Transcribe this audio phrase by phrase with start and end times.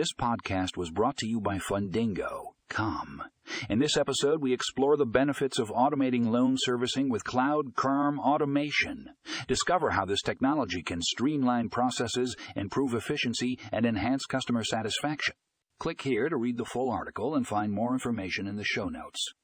[0.00, 2.54] This podcast was brought to you by Fundingo.
[2.70, 3.22] Come.
[3.68, 9.10] In this episode, we explore the benefits of automating loan servicing with Cloud CRM automation.
[9.46, 15.34] Discover how this technology can streamline processes, improve efficiency, and enhance customer satisfaction.
[15.78, 19.34] Click here to read the full article and find more information in the show notes.